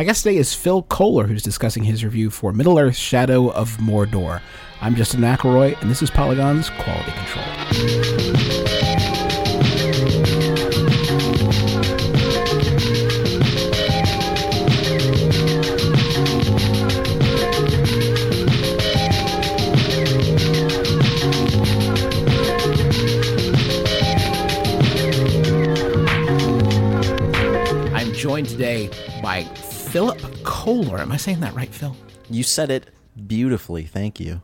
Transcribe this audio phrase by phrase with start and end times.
[0.00, 3.76] My guest today is Phil Kollar, who's discussing his review for Middle Earth Shadow of
[3.76, 4.40] Mordor.
[4.80, 7.44] I'm Justin McElroy, and this is Polygon's Quality Control.
[27.94, 28.88] I'm joined today
[29.22, 29.46] by
[29.90, 30.98] Philip Kollar.
[31.00, 31.96] Am I saying that right, Phil?
[32.28, 32.90] You said it
[33.26, 33.84] beautifully.
[33.84, 34.40] Thank you.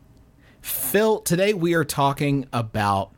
[0.60, 3.12] Phil, today we are talking about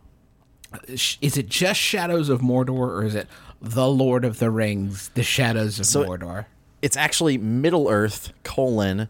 [0.89, 3.27] is it just Shadows of Mordor or is it
[3.63, 6.45] The Lord of the Rings, The Shadows of So- Mordor?
[6.83, 9.09] It's actually Middle Earth colon,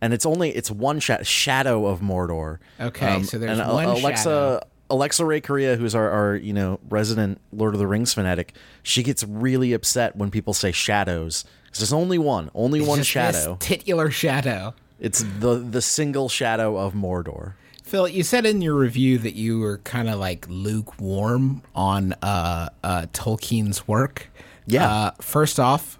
[0.00, 2.58] and it's only it's one sha- shadow of Mordor.
[2.78, 4.22] Um, Okay, so there's and one Alexa.
[4.22, 4.60] shadow.
[4.92, 9.02] Alexa Ray Corriea, who's our, our you know resident Lord of the Rings fanatic, she
[9.02, 11.44] gets really upset when people say shadows.
[11.70, 13.56] 'Cause there's only one, only one Just shadow.
[13.58, 14.74] Titular shadow.
[15.00, 17.54] It's the the single shadow of Mordor.
[17.82, 22.68] Phil, you said in your review that you were kind of like lukewarm on uh,
[22.84, 24.30] uh, Tolkien's work.
[24.66, 24.88] Yeah.
[24.88, 25.98] Uh, first off,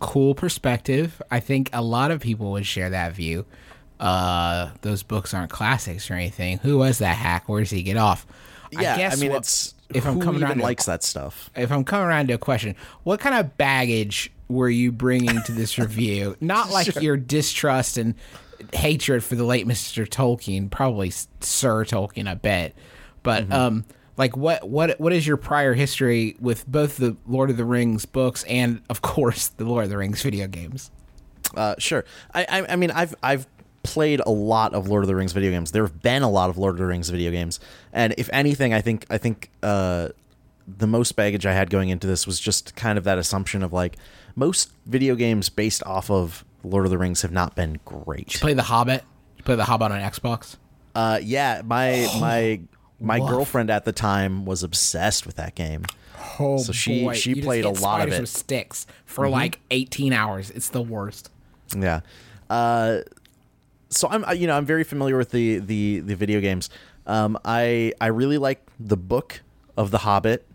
[0.00, 1.22] cool perspective.
[1.30, 3.46] I think a lot of people would share that view.
[4.00, 6.58] Uh, those books aren't classics or anything.
[6.58, 7.48] Who was that hack?
[7.48, 8.26] Where does he get off?
[8.72, 11.50] Yeah, I, mean, what- it's if I'm coming around to- likes that stuff.
[11.54, 15.52] if I'm coming around to a question, what kind of baggage were you bringing to
[15.52, 16.36] this review?
[16.40, 18.14] Not like your distrust and
[18.72, 20.08] hatred for the late Mr.
[20.08, 22.74] Tolkien, probably Sir Tolkien, I bet.
[23.22, 23.84] But um,
[24.16, 28.04] like what what what is your prior history with both the Lord of the Rings
[28.06, 30.90] books and of course the Lord of the Rings video games?
[31.56, 32.04] Uh, sure.
[32.34, 33.46] I, I I mean I've I've
[33.84, 35.70] played a lot of Lord of the Rings video games.
[35.70, 37.60] There have been a lot of Lord of the Rings video games,
[37.92, 40.08] and if anything, I think I think uh,
[40.66, 43.72] the most baggage I had going into this was just kind of that assumption of
[43.72, 43.96] like
[44.34, 48.34] most video games based off of Lord of the Rings have not been great.
[48.34, 49.04] You play the Hobbit.
[49.36, 50.56] You play the Hobbit on Xbox.
[50.94, 52.60] Uh, yeah, my my
[53.00, 53.28] my Woof.
[53.30, 55.84] girlfriend at the time was obsessed with that game.
[56.40, 58.20] Oh, So she- she You played a lot of it.
[58.20, 60.50] with sticks for like 18 hours.
[60.50, 61.30] It's the worst.
[61.76, 62.00] Yeah.
[62.48, 63.00] Uh,
[63.94, 66.70] so I'm, you know, I'm very familiar with the the the video games.
[67.06, 69.42] Um, I I really like the book
[69.76, 70.46] of The Hobbit.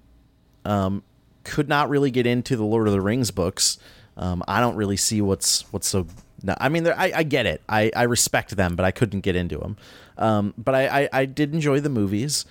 [0.65, 1.03] Um,
[1.43, 3.79] could not really get into the Lord of the Rings books.
[4.17, 6.07] Um, I don't really see what's what's so.
[6.41, 7.61] No, I mean, I, I get it.
[7.67, 9.75] I, I respect them, but I couldn't get into them.
[10.17, 12.45] Um, but I, I, I did enjoy the movies,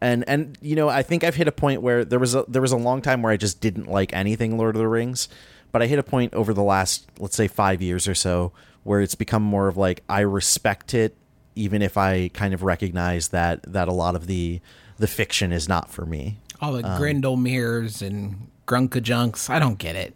[0.00, 2.62] and and you know, I think I've hit a point where there was a there
[2.62, 5.28] was a long time where I just didn't like anything Lord of the Rings.
[5.72, 8.52] But I hit a point over the last, let's say, five years or so,
[8.84, 11.16] where it's become more of like I respect it,
[11.54, 14.60] even if I kind of recognize that that a lot of the
[14.98, 16.38] the fiction is not for me.
[16.60, 19.50] All the Um, Grindelmeers and Grunkajunks.
[19.50, 20.14] I don't get it.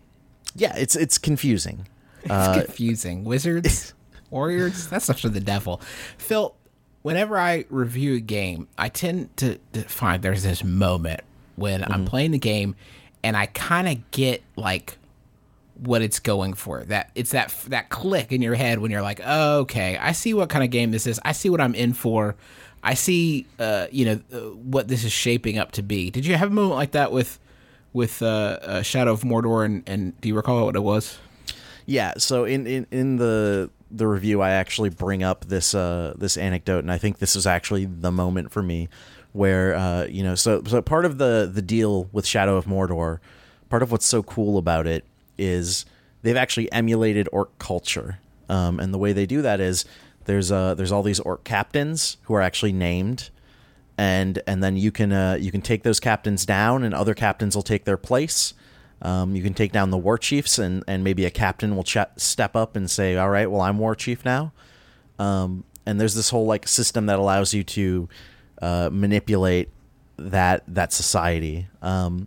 [0.55, 1.87] Yeah, it's it's confusing.
[2.23, 3.23] It's Uh, confusing.
[3.23, 3.95] Wizards,
[4.31, 4.89] warriors.
[4.89, 5.81] That's stuff for the devil.
[6.19, 6.57] Phil,
[7.03, 11.21] whenever I review a game, I tend to, to find there's this moment
[11.55, 12.05] when I'm Mm-hmm.
[12.07, 12.75] playing the game,
[13.23, 14.99] and I kind of get like
[15.79, 16.85] what it's going for.
[16.85, 20.35] That it's that that click in your head when you're like, oh, okay, I see
[20.35, 21.21] what kind of game this is.
[21.25, 22.37] I see what I'm in for.
[22.83, 26.11] I see, uh, you know, uh, what this is shaping up to be.
[26.11, 27.39] Did you have a moment like that with
[27.93, 29.65] with uh, uh, Shadow of Mordor?
[29.65, 31.19] And, and do you recall what it was?
[31.87, 36.37] Yeah, so in, in, in the the review, I actually bring up this uh, this
[36.37, 38.89] anecdote, and I think this is actually the moment for me
[39.33, 40.35] where uh, you know.
[40.35, 43.19] So so part of the the deal with Shadow of Mordor,
[43.69, 45.05] part of what's so cool about it
[45.39, 45.85] is
[46.23, 49.85] they've actually emulated orc culture, um, and the way they do that is
[50.25, 53.31] there's uh there's all these orc captains who are actually named.
[53.99, 57.57] And and then you can uh, you can take those captains down, and other captains
[57.57, 58.53] will take their place.
[59.01, 61.97] Um, you can take down the war chiefs, and, and maybe a captain will ch-
[62.17, 64.53] step up and say, "All right, well, I'm war chief now."
[65.19, 68.09] Um, and there's this whole like system that allows you to
[68.61, 69.71] uh, manipulate
[70.19, 72.27] that that society, um,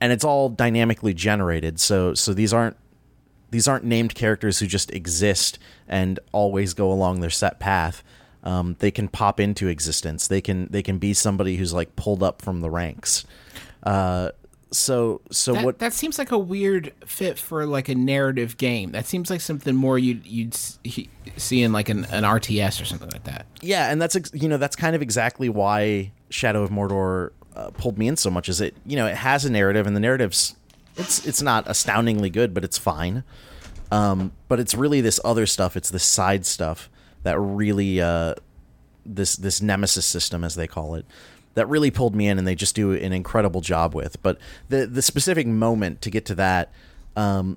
[0.00, 1.80] and it's all dynamically generated.
[1.80, 2.76] So so these aren't
[3.50, 5.58] these aren't named characters who just exist
[5.88, 8.02] and always go along their set path.
[8.44, 10.28] Um, they can pop into existence.
[10.28, 13.24] They can they can be somebody who's like pulled up from the ranks.
[13.82, 14.30] Uh,
[14.70, 18.92] so so That, what that seems like a weird fit for like a narrative game.
[18.92, 23.08] That seems like something more you'd you'd see in like an, an RTS or something
[23.10, 23.46] like that.
[23.60, 27.98] Yeah, and that's you know that's kind of exactly why Shadow of Mordor uh, pulled
[27.98, 28.48] me in so much.
[28.48, 30.54] Is it you know it has a narrative, and the narrative's
[30.96, 33.24] it's it's not astoundingly good, but it's fine.
[33.90, 35.76] Um, but it's really this other stuff.
[35.76, 36.90] It's this side stuff
[37.22, 38.34] that really uh,
[39.06, 41.06] this this nemesis system, as they call it,
[41.54, 44.22] that really pulled me in, and they just do an incredible job with.
[44.22, 44.38] But
[44.68, 46.70] the the specific moment to get to that,
[47.16, 47.56] um,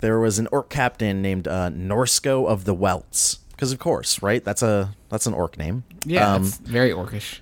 [0.00, 3.38] there was an orc captain named uh, Norsko of the Welts.
[3.50, 4.44] Because of course, right?
[4.44, 5.84] That's a that's an orc name.
[6.04, 7.40] Yeah, Um, very orcish.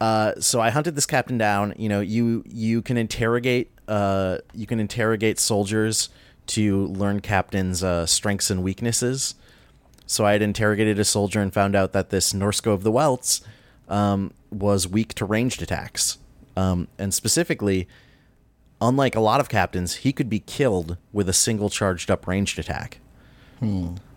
[0.00, 1.74] Uh, so I hunted this captain down.
[1.76, 6.08] You know, you you can interrogate uh, you can interrogate soldiers
[6.48, 9.34] to learn captains' uh, strengths and weaknesses.
[10.06, 13.42] So I had interrogated a soldier and found out that this Norsko of the Welts
[13.88, 16.16] um, was weak to ranged attacks,
[16.56, 17.86] um, and specifically,
[18.80, 22.58] unlike a lot of captains, he could be killed with a single charged up ranged
[22.58, 23.00] attack.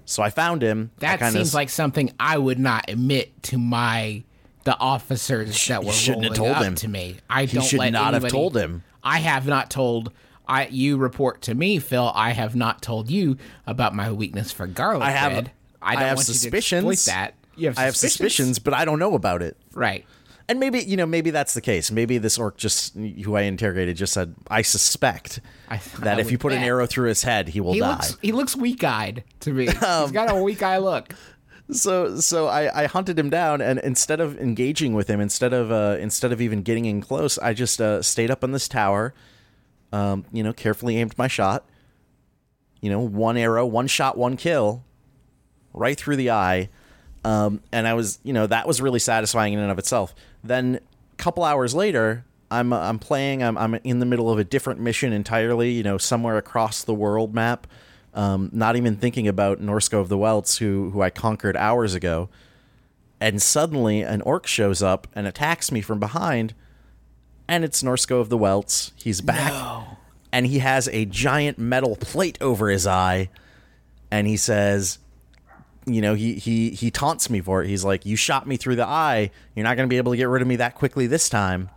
[0.05, 0.91] So I found him.
[0.99, 4.23] That seems s- like something I would not admit to my
[4.63, 6.75] the officers that were shouldn't have told up him.
[6.75, 7.17] to me.
[7.29, 8.83] I He don't should let not have told him.
[9.03, 10.11] I have not told.
[10.47, 12.11] I you report to me, Phil.
[12.13, 15.51] I have not told you about my weakness for garlic I have- bread.
[15.81, 16.83] I I don't have want suspicions.
[16.83, 17.33] you to exploit that.
[17.55, 19.57] You have I have suspicions, but I don't know about it.
[19.73, 20.05] right?
[20.49, 21.91] And maybe you know, maybe that's the case.
[21.91, 26.29] Maybe this orc just who I interrogated just said, "I suspect I- that I if
[26.31, 28.83] you put an arrow through his head, he will He die." looks he looks weak
[28.83, 29.69] eyed to me.
[29.69, 31.15] Um, He's got a weak eye look.
[31.71, 35.71] So, so I, I hunted him down, and instead of engaging with him, instead of
[35.71, 39.13] uh, instead of even getting in close, I just uh, stayed up on this tower.
[39.93, 41.65] Um, you know, carefully aimed my shot.
[42.81, 44.83] You know, one arrow, one shot, one kill,
[45.73, 46.69] right through the eye.
[47.23, 50.15] Um, and I was, you know, that was really satisfying in and of itself.
[50.43, 50.79] Then,
[51.13, 53.43] a couple hours later, I'm I'm playing.
[53.43, 55.71] I'm I'm in the middle of a different mission entirely.
[55.71, 57.67] You know, somewhere across the world map.
[58.13, 62.29] Um, not even thinking about Norsko of the Welts, who who I conquered hours ago.
[63.19, 66.53] And suddenly, an orc shows up and attacks me from behind.
[67.47, 68.91] And it's Norsko of the Welts.
[68.95, 69.53] He's back
[70.31, 73.29] and he has a giant metal plate over his eye
[74.09, 74.99] and he says
[75.85, 78.75] you know he he he taunts me for it he's like you shot me through
[78.75, 81.07] the eye you're not going to be able to get rid of me that quickly
[81.07, 81.69] this time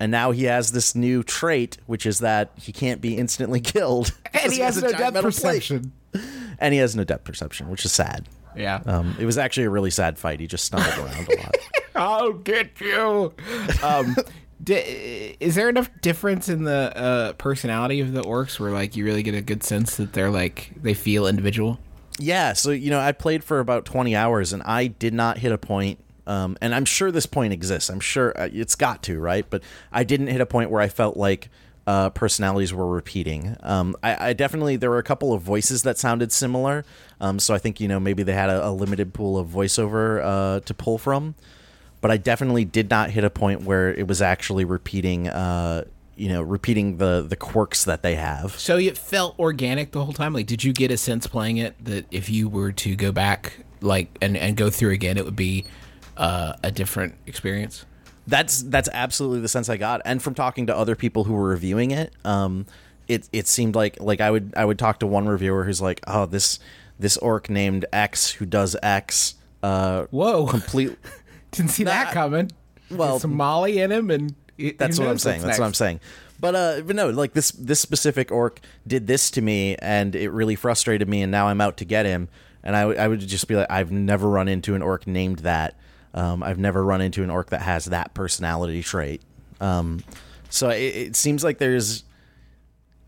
[0.00, 4.12] and now he has this new trait which is that he can't be instantly killed
[4.42, 5.32] And he has a no depth metal plate.
[5.32, 5.92] perception.
[6.58, 8.26] and he has no depth perception which is sad
[8.56, 8.80] Yeah.
[8.86, 11.54] um, it was actually a really sad fight he just stumbled around a lot
[11.96, 13.32] I'll get you.
[13.84, 14.16] Um,
[14.64, 19.04] di- is there enough difference in the uh, personality of the orcs where like you
[19.04, 21.78] really get a good sense that they're like they feel individual?
[22.18, 25.52] Yeah, so you know, I played for about 20 hours and I did not hit
[25.52, 27.90] a point um, and I'm sure this point exists.
[27.90, 29.44] I'm sure uh, it's got to, right?
[29.48, 29.62] But
[29.92, 31.50] I didn't hit a point where I felt like
[31.86, 33.56] uh, personalities were repeating.
[33.62, 36.84] Um, I, I definitely there were a couple of voices that sounded similar,
[37.20, 40.22] um, so I think you know maybe they had a, a limited pool of voiceover
[40.24, 41.34] uh, to pull from.
[42.00, 45.84] But I definitely did not hit a point where it was actually repeating, uh,
[46.16, 48.58] you know, repeating the the quirks that they have.
[48.58, 50.32] So it felt organic the whole time.
[50.34, 53.64] Like, did you get a sense playing it that if you were to go back
[53.80, 55.64] like and and go through again, it would be
[56.16, 57.84] uh, a different experience?
[58.26, 61.48] That's that's absolutely the sense I got, and from talking to other people who were
[61.48, 62.64] reviewing it, um,
[63.06, 66.00] it it seemed like like I would I would talk to one reviewer who's like,
[66.06, 66.58] oh this
[66.98, 70.46] this orc named X who does X, uh, Whoa!
[70.46, 70.96] complete.
[71.50, 72.50] Didn't see that coming.
[72.90, 75.42] well- some Molly in him, and it- That's what I'm saying.
[75.42, 76.00] That's what I'm saying.
[76.40, 80.30] But uh, but no, like this this specific orc did this to me, and it
[80.30, 82.28] really frustrated me, and now I'm out to get him,
[82.62, 85.40] and I w- I would just be like, I've never run into an orc named
[85.40, 85.76] that.
[86.14, 89.20] Um, I've never run into an orc that has that personality trait.
[89.60, 90.02] Um,
[90.48, 92.04] so it, it seems like there's,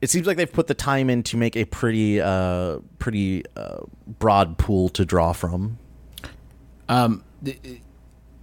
[0.01, 3.79] it seems like they've put the time in to make a pretty uh pretty uh,
[4.19, 5.79] broad pool to draw from.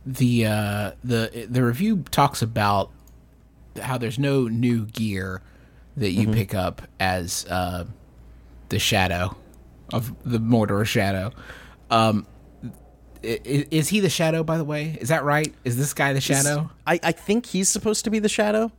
[0.06, 2.92] the uh, the the review talks about
[3.82, 5.42] how there's no new gear
[5.98, 6.34] that you Mm-hmm.
[6.34, 7.86] pick up as uh,
[8.70, 9.36] the shadow
[9.92, 11.32] of the Mordor shadow.
[11.90, 12.26] Um,
[13.24, 14.44] i- i- is he the shadow?
[14.44, 15.54] By the way, is that right?
[15.64, 16.70] Is this guy the shadow?
[16.88, 18.72] I, I think he's supposed to be the shadow.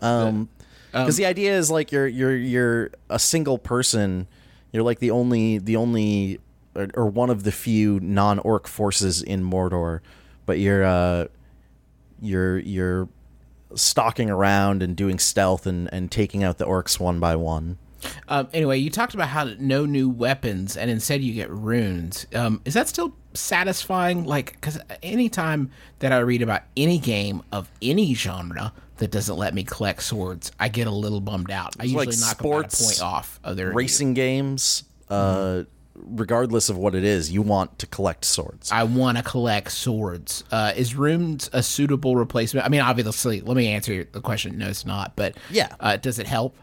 [0.00, 0.48] Um,
[0.92, 4.26] because the idea is like you're you're you're a single person.
[4.72, 6.40] You're like the only the only
[6.74, 10.00] or, or one of the few non orc forces in Mordor,
[10.46, 11.26] but you're uh
[12.20, 13.08] you're you're
[13.74, 17.78] stalking around and doing stealth and and taking out the orcs one by one.
[18.28, 22.26] Um, anyway, you talked about how no new weapons, and instead you get runes.
[22.34, 24.24] Um, is that still satisfying?
[24.24, 29.54] Like, because anytime that I read about any game of any genre that doesn't let
[29.54, 31.74] me collect swords, I get a little bummed out.
[31.78, 35.62] I usually like knock about a sports, point off of their Racing games, uh,
[35.94, 38.70] regardless of what it is, you want to collect swords.
[38.72, 40.44] I want to collect swords.
[40.50, 42.66] Uh, is runes a suitable replacement?
[42.66, 44.58] I mean, obviously, let me answer the question.
[44.58, 45.12] No, it's not.
[45.16, 45.74] But Yeah.
[45.80, 46.56] uh, does it help?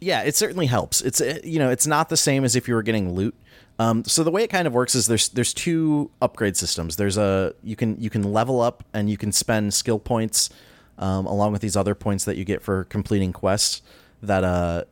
[0.00, 1.02] Yeah, it certainly helps.
[1.02, 3.34] It's uh, you know, it's not the same as if you were getting loot.
[3.80, 6.96] Um, so the way it kind of works is there's there's two upgrade systems.
[6.96, 10.50] There's a you can you can level up and you can spend skill points
[10.98, 13.80] um, along with these other points that you get for completing quests
[14.22, 14.84] that uh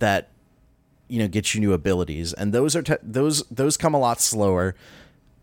[0.00, 0.30] that
[1.06, 4.20] you know get you new abilities, and those are te- those those come a lot
[4.20, 4.74] slower.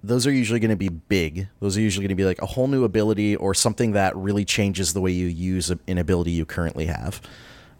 [0.03, 1.47] Those are usually going to be big.
[1.61, 4.43] Those are usually going to be like a whole new ability or something that really
[4.43, 7.21] changes the way you use an ability you currently have.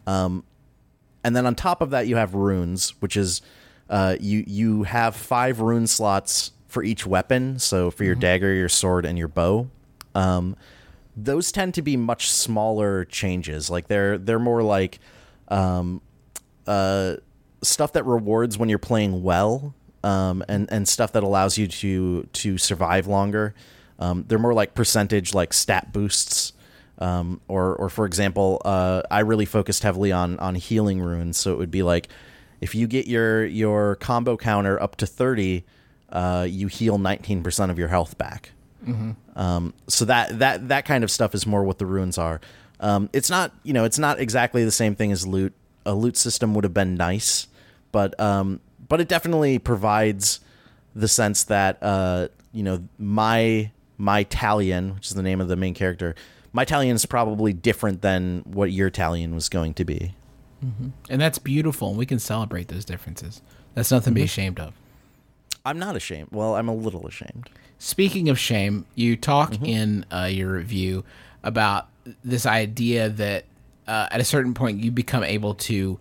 [0.07, 0.45] Um,
[1.21, 3.41] and then on top of that, you have runes, which is
[3.89, 7.59] uh, you you have five rune slots for each weapon.
[7.59, 8.21] So for your mm-hmm.
[8.21, 9.69] dagger, your sword, and your bow.
[10.13, 10.55] Um,
[11.15, 13.69] those tend to be much smaller changes.
[13.69, 14.99] Like they're they're more like
[15.47, 16.01] um,
[16.67, 17.15] uh,
[17.61, 19.73] stuff that rewards when you're playing well,
[20.03, 23.53] um, and and stuff that allows you to to survive longer.
[23.97, 26.53] Um, they're more like percentage, like stat boosts.
[26.97, 31.37] Um, or, or for example, uh, I really focused heavily on on healing runes.
[31.37, 32.07] So it would be like,
[32.65, 35.65] if you get your your combo counter up to thirty,
[36.10, 38.53] uh, you heal nineteen percent of your health back.
[38.84, 39.12] Mm-hmm.
[39.39, 42.41] Um, so that that that kind of stuff is more what the runes are.
[42.79, 45.53] Um, it's not you know it's not exactly the same thing as loot.
[45.86, 47.48] A loot system would have been nice,
[47.91, 50.39] but um, but it definitely provides
[50.95, 53.69] the sense that uh, you know my
[54.00, 56.15] my Talion, which is the name of the main character,
[56.51, 60.15] my Talion is probably different than what your Talion was going to be.
[60.65, 60.88] Mm-hmm.
[61.10, 63.41] And that's beautiful, and we can celebrate those differences.
[63.74, 64.13] That's nothing mm-hmm.
[64.13, 64.25] to be mm-hmm.
[64.25, 64.74] ashamed of.
[65.65, 66.29] I'm not ashamed.
[66.31, 67.50] Well, I'm a little ashamed.
[67.79, 69.65] Speaking of shame, you talk mm-hmm.
[69.65, 71.03] in uh, your review
[71.43, 71.88] about
[72.24, 73.45] this idea that
[73.88, 76.00] uh, at a certain point you become able to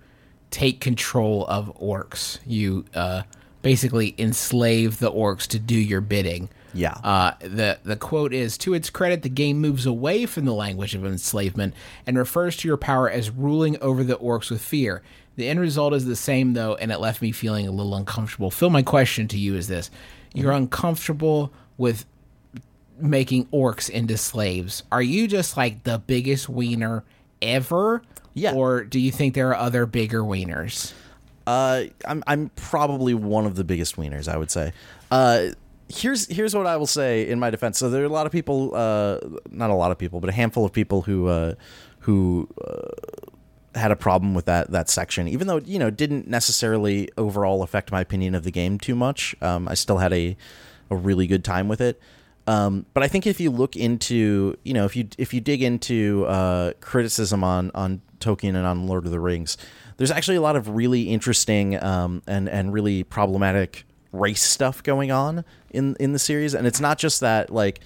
[0.51, 2.39] take control of orcs.
[2.47, 3.23] You uh,
[3.65, 6.51] basically enslave the orcs to do your bidding.
[6.75, 6.95] Yeah.
[7.03, 10.95] Uh, the the quote is to its credit, the game moves away from the language
[10.95, 11.75] of enslavement
[12.07, 15.03] and refers to your power as ruling over the orcs with fear.
[15.37, 18.51] The end result is the same though, and it left me feeling a little uncomfortable.
[18.51, 19.91] Phil, my question to you is this:
[20.35, 20.65] You're mm-hmm.
[20.65, 22.05] uncomfortable with
[22.99, 24.83] making orcs into slaves.
[24.93, 27.03] Are you just like the biggest wiener
[27.41, 28.03] ever?
[28.35, 28.53] Yeah.
[28.53, 30.93] Or do you think there are other bigger wieners?
[31.47, 34.29] Uh, I'm I'm probably one of the biggest wieners.
[34.29, 34.73] I would say.
[35.11, 35.49] Uh,
[35.89, 37.79] here's here's what I will say in my defense.
[37.79, 39.19] So there are a lot of people, uh,
[39.51, 41.55] not a lot of people, but a handful of people who uh,
[42.01, 47.09] who uh, had a problem with that that section, even though you know didn't necessarily
[47.17, 49.35] overall affect my opinion of the game too much.
[49.41, 50.37] Um, I still had a
[50.91, 52.01] a really good time with it.
[52.47, 55.63] Um, but I think if you look into, you know, if you if you dig
[55.63, 59.57] into uh, criticism on on Tolkien and on Lord of the Rings,
[59.97, 65.11] there's actually a lot of really interesting um, and and really problematic race stuff going
[65.11, 67.81] on in in the series, and it's not just that like,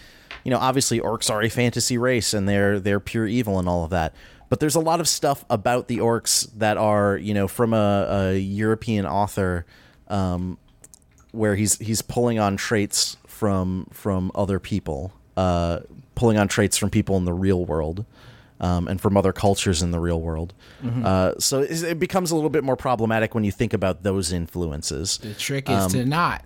[0.44, 3.84] you know, obviously orcs are a fantasy race and they're they're pure evil and all
[3.84, 4.14] of that.
[4.48, 8.06] But there's a lot of stuff about the orcs that are, you know, from a,
[8.08, 9.66] a European author
[10.08, 10.58] um,
[11.32, 15.80] where he's he's pulling on traits from from other people, uh,
[16.14, 18.06] pulling on traits from people in the real world.
[18.60, 20.52] Um, and from other cultures in the real world.
[20.82, 21.06] Mm-hmm.
[21.06, 25.18] Uh, so it becomes a little bit more problematic when you think about those influences.
[25.18, 26.44] The trick is um, to not.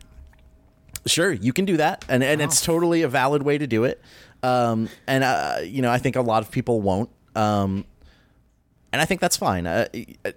[1.06, 2.44] Sure, you can do that, and and oh.
[2.44, 4.00] it's totally a valid way to do it.
[4.42, 7.08] Um, and uh, you know, I think a lot of people won't.
[7.34, 7.86] Um,
[8.92, 9.66] and I think that's fine.
[9.66, 9.88] Uh,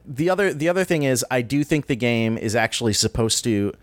[0.05, 3.73] the other the other thing is, I do think the game is actually supposed to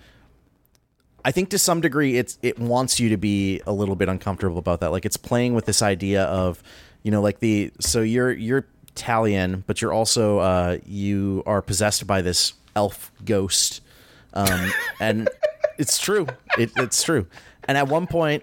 [1.25, 4.58] I think to some degree it's it wants you to be a little bit uncomfortable
[4.58, 4.90] about that.
[4.90, 6.62] Like it's playing with this idea of,
[7.02, 12.06] you know, like the so you're you're Talion, but you're also uh, you are possessed
[12.06, 13.80] by this elf ghost,
[14.35, 15.28] um, and
[15.78, 16.26] it's true.
[16.59, 17.26] It, it's true.
[17.64, 18.42] And at one point,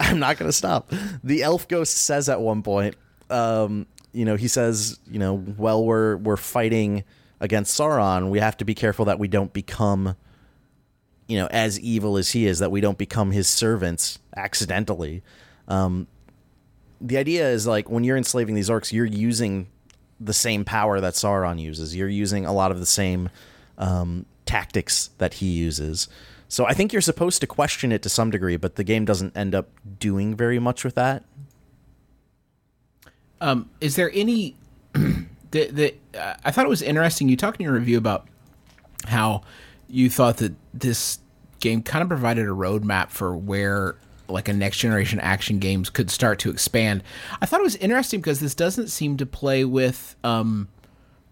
[0.00, 0.92] I'm not going to stop.
[1.24, 2.96] The elf ghost says at one point,
[3.30, 7.04] um, you know, he says, you know, well, we're we're fighting
[7.40, 8.30] against Sauron.
[8.30, 10.16] We have to be careful that we don't become
[11.32, 15.22] you know, as evil as he is, that we don't become his servants accidentally.
[15.66, 16.06] Um,
[17.02, 19.68] the idea is like when you're enslaving these orcs, you're using
[20.20, 21.94] the same power that Sauron uses.
[21.96, 23.28] You're using a lot of the same
[23.76, 26.08] um, tactics that he uses.
[26.48, 29.36] So I think you're supposed to question it to some degree, but the game doesn't
[29.36, 29.68] end up
[29.98, 31.24] doing very much with that.
[33.40, 34.56] Um, is there any?
[34.92, 37.28] the, the uh, I thought it was interesting.
[37.28, 38.28] You talked in your review about
[39.06, 39.42] how
[39.88, 41.18] you thought that this
[41.58, 43.96] game kind of provided a roadmap for where
[44.28, 47.02] like a next generation action games could start to expand.
[47.40, 50.68] I thought it was interesting because this doesn't seem to play with um,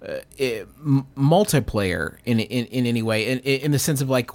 [0.07, 4.31] uh, it, m- multiplayer in, in in any way, in in the sense of like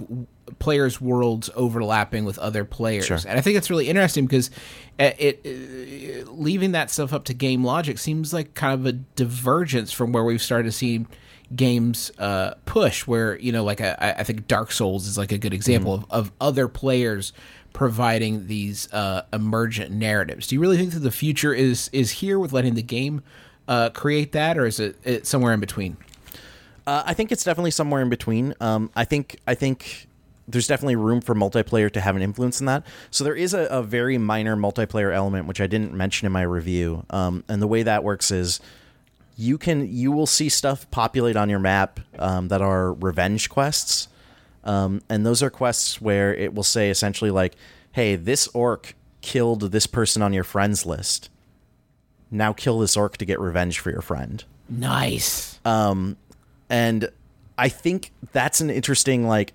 [0.58, 3.18] players' worlds overlapping with other players, sure.
[3.26, 4.50] and I think it's really interesting because
[5.00, 8.92] uh, it, it, leaving that stuff up to game logic seems like kind of a
[8.92, 11.04] divergence from where we've started to see
[11.54, 15.38] games uh, push where you know like a, I think Dark Souls is like a
[15.38, 16.12] good example mm-hmm.
[16.12, 17.32] of, of other players
[17.76, 20.46] providing these uh, emergent narratives.
[20.46, 23.22] Do you really think that the future is is here with letting the game
[23.68, 25.98] uh, create that, or is it, it somewhere in between?
[26.86, 28.54] Uh, I think it's definitely somewhere in between.
[28.62, 30.08] Um, I think I think
[30.48, 32.86] there's definitely room for multiplayer to have an influence in that.
[33.10, 36.42] So there is a, a very minor multiplayer element which I didn't mention in my
[36.42, 37.04] review.
[37.10, 38.58] Um, and the way that works is
[39.36, 44.08] you can you will see stuff populate on your map um, that are revenge quests,
[44.66, 47.54] um, and those are quests where it will say essentially like,
[47.92, 51.30] "Hey, this orc killed this person on your friends list.
[52.30, 55.60] Now kill this orc to get revenge for your friend." Nice.
[56.68, 57.08] and
[57.56, 59.54] I think that's an interesting like.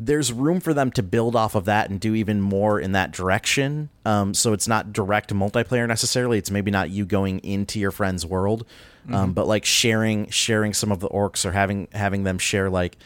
[0.00, 3.10] There's room for them to build off of that and do even more in that
[3.10, 3.88] direction.
[4.04, 6.38] Um, so it's not direct multiplayer necessarily.
[6.38, 8.64] It's maybe not you going into your friend's world,
[9.10, 12.96] um, but like sharing sharing some of the orcs or having having them share like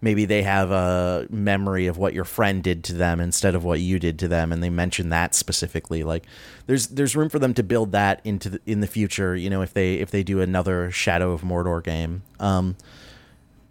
[0.00, 3.80] maybe they have a memory of what your friend did to them instead of what
[3.80, 6.02] you did to them, and they mention that specifically.
[6.02, 6.26] Like
[6.66, 9.36] there's there's room for them to build that into the, in the future.
[9.36, 12.22] You know, if they if they do another Shadow of Mordor game.
[12.38, 12.76] Um,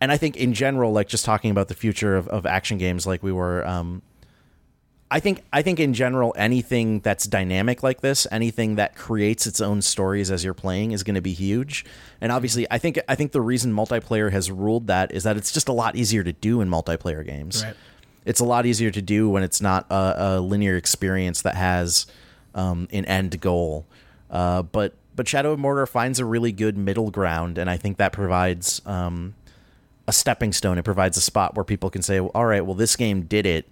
[0.01, 3.05] and I think in general, like just talking about the future of, of action games,
[3.05, 4.01] like we were, um,
[5.11, 9.59] I think I think in general, anything that's dynamic like this, anything that creates its
[9.59, 11.83] own stories as you're playing, is going to be huge.
[12.21, 15.51] And obviously, I think I think the reason multiplayer has ruled that is that it's
[15.51, 17.63] just a lot easier to do in multiplayer games.
[17.63, 17.75] Right.
[18.25, 22.05] It's a lot easier to do when it's not a, a linear experience that has
[22.53, 23.87] um, an end goal.
[24.29, 27.97] Uh, but but Shadow of Mordor finds a really good middle ground, and I think
[27.97, 29.33] that provides um,
[30.07, 30.77] a stepping stone.
[30.77, 33.67] It provides a spot where people can say, "All right, well, this game did it.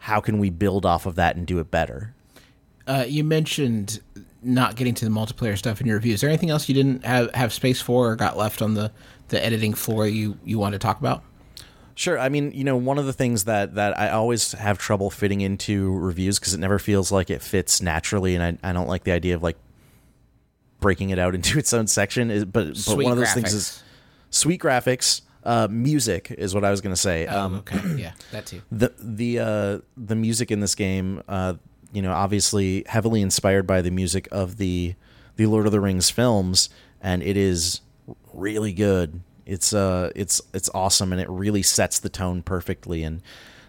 [0.00, 2.14] How can we build off of that and do it better?"
[2.86, 4.00] Uh, you mentioned
[4.42, 6.14] not getting to the multiplayer stuff in your review.
[6.14, 8.90] Is there anything else you didn't have, have space for or got left on the,
[9.28, 11.22] the editing floor you, you want to talk about?
[11.94, 12.18] Sure.
[12.18, 15.42] I mean, you know, one of the things that that I always have trouble fitting
[15.42, 19.04] into reviews because it never feels like it fits naturally, and I, I don't like
[19.04, 19.58] the idea of like
[20.80, 22.30] breaking it out into its own section.
[22.30, 23.82] Is but but one of those things is
[24.30, 25.20] sweet graphics.
[25.42, 27.26] Uh, music is what I was going to say.
[27.26, 28.62] Um, Um, okay, yeah, that too.
[28.70, 31.54] the the uh, the music in this game, uh,
[31.92, 34.94] you know, obviously heavily inspired by the music of the
[35.36, 36.68] the Lord of the Rings films,
[37.00, 37.80] and it is
[38.34, 39.20] really good.
[39.46, 43.02] It's uh, it's it's awesome, and it really sets the tone perfectly.
[43.02, 43.22] And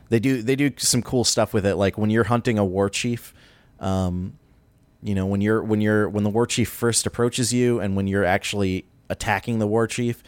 [0.09, 2.89] they do they do some cool stuff with it, like when you're hunting a war
[2.89, 3.33] chief.
[3.79, 4.37] Um,
[5.01, 8.07] you know, when you're when you're when the war chief first approaches you, and when
[8.07, 10.21] you're actually attacking the war chief,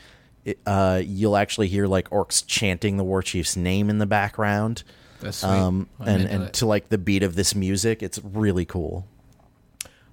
[0.65, 4.83] uh, you'll actually hear like orcs chanting the war chief's name in the background
[5.21, 5.49] That's sweet.
[5.49, 6.53] um, and and it.
[6.53, 9.07] to like the beat of this music, it's really cool.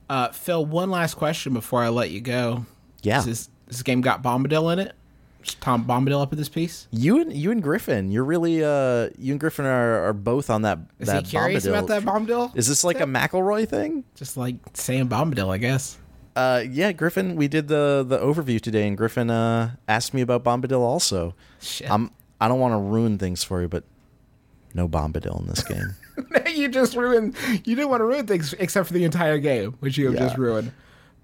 [0.09, 2.67] Uh, Phil, one last question before I let you go.
[3.03, 3.21] Yeah.
[3.21, 4.95] Is this, this game got Bombadil in it?
[5.45, 6.87] Is Tom Bombadil up in this piece?
[6.91, 10.63] You and you and Griffin, you're really uh, you and Griffin are, are both on
[10.63, 10.79] that.
[10.99, 11.69] Is that he curious Bombadil.
[11.69, 12.57] about that Bombadil?
[12.57, 14.05] Is this like a McElroy thing?
[14.17, 15.97] Just like saying Bombadil, I guess.
[16.37, 17.37] Uh, yeah, Griffin.
[17.37, 21.35] We did the the overview today, and Griffin uh, asked me about Bombadil also.
[21.61, 21.91] Shit.
[21.91, 23.85] I'm I don't want to ruin things for you, but
[24.75, 25.95] no Bombadil in this game.
[26.55, 27.35] you just ruined.
[27.65, 30.21] You didn't want to ruin things except for the entire game, which you have Yeah.
[30.21, 30.73] just ruined.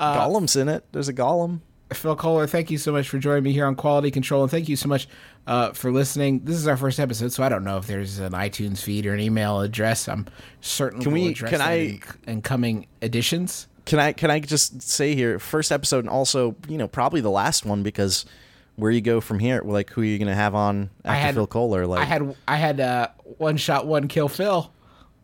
[0.00, 0.84] Gollum's in it.
[0.92, 1.60] There's a Gollum.
[1.92, 4.68] Phil Kollar, thank you so much for joining me here on Quality Control, and thank
[4.68, 5.06] you so much
[5.46, 6.40] uh, for listening.
[6.44, 9.14] This is our first episode, so I don't know if there's an iTunes feed or
[9.14, 10.08] an email address.
[10.08, 10.26] I'm
[10.60, 13.68] certain Can we- can I- in, in coming editions.
[13.86, 17.30] Can I can I just say here, first episode, and also you know probably the
[17.30, 18.26] last one because
[18.74, 21.46] where you go from here, like who are you gonna have on after had- Phil
[21.46, 21.86] Kollar?
[21.86, 24.70] Like I had I had uh, one shot, one kill Phil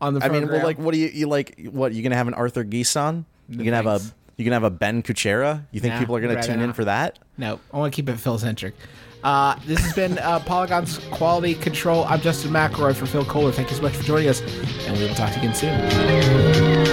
[0.01, 1.61] on the I mean, well, like, what do you you like?
[1.71, 3.27] What you gonna have an Arthur Gies on?
[3.49, 4.01] You gonna have a
[4.37, 5.65] you gonna have a Ben Kuchera?
[5.73, 7.19] You think Nah, people are gonna tune in for that?
[7.37, 8.75] No, I want to keep it Phil centric.
[9.25, 12.05] Uh, this has been uh, Polygon's Quality Control.
[12.05, 13.53] I'm Justin McElroy for Phil Kollar.
[13.53, 14.41] Thank you so much for joining us,
[14.87, 16.92] and we will talk to you again soon.